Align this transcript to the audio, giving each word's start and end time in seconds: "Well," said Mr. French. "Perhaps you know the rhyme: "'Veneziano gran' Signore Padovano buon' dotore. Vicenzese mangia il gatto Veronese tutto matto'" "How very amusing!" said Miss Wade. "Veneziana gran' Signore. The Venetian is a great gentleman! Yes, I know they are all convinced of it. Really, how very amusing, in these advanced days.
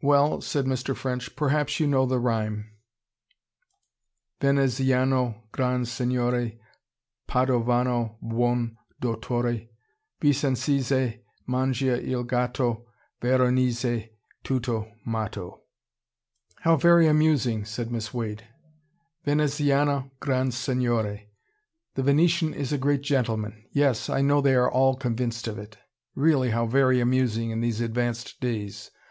"Well," 0.00 0.40
said 0.40 0.64
Mr. 0.64 0.96
French. 0.96 1.36
"Perhaps 1.36 1.78
you 1.78 1.86
know 1.86 2.06
the 2.06 2.18
rhyme: 2.18 2.70
"'Veneziano 4.40 5.42
gran' 5.52 5.84
Signore 5.84 6.58
Padovano 7.28 8.16
buon' 8.22 8.78
dotore. 9.02 9.68
Vicenzese 10.22 11.20
mangia 11.46 12.00
il 12.00 12.24
gatto 12.24 12.86
Veronese 13.20 14.08
tutto 14.42 14.90
matto'" 15.04 15.64
"How 16.62 16.76
very 16.76 17.06
amusing!" 17.06 17.66
said 17.66 17.92
Miss 17.92 18.14
Wade. 18.14 18.44
"Veneziana 19.26 20.10
gran' 20.18 20.50
Signore. 20.50 21.28
The 21.94 22.02
Venetian 22.02 22.54
is 22.54 22.72
a 22.72 22.78
great 22.78 23.02
gentleman! 23.02 23.66
Yes, 23.70 24.08
I 24.08 24.22
know 24.22 24.40
they 24.40 24.54
are 24.54 24.72
all 24.72 24.96
convinced 24.96 25.46
of 25.46 25.58
it. 25.58 25.76
Really, 26.14 26.52
how 26.52 26.64
very 26.64 27.00
amusing, 27.02 27.50
in 27.50 27.60
these 27.60 27.82
advanced 27.82 28.40
days. 28.40 28.90